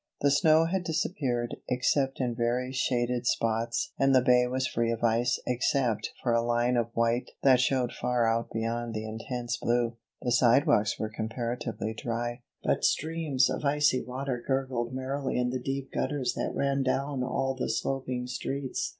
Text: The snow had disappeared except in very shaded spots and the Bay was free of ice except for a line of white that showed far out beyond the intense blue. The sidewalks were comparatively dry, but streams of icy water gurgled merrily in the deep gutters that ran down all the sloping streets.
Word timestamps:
The 0.21 0.31
snow 0.31 0.65
had 0.65 0.83
disappeared 0.83 1.57
except 1.69 2.19
in 2.19 2.33
very 2.33 2.71
shaded 2.73 3.27
spots 3.27 3.93
and 3.99 4.15
the 4.15 4.21
Bay 4.23 4.47
was 4.47 4.65
free 4.65 4.89
of 4.91 5.03
ice 5.03 5.39
except 5.45 6.13
for 6.23 6.33
a 6.33 6.41
line 6.41 6.75
of 6.75 6.89
white 6.95 7.29
that 7.43 7.59
showed 7.59 7.91
far 7.93 8.25
out 8.25 8.49
beyond 8.51 8.95
the 8.95 9.05
intense 9.05 9.57
blue. 9.57 9.97
The 10.23 10.31
sidewalks 10.31 10.97
were 10.97 11.13
comparatively 11.15 11.93
dry, 11.93 12.41
but 12.63 12.83
streams 12.83 13.47
of 13.47 13.63
icy 13.63 14.01
water 14.03 14.43
gurgled 14.43 14.91
merrily 14.91 15.37
in 15.37 15.51
the 15.51 15.59
deep 15.61 15.91
gutters 15.93 16.33
that 16.33 16.55
ran 16.55 16.81
down 16.81 17.21
all 17.23 17.53
the 17.55 17.69
sloping 17.69 18.25
streets. 18.25 18.89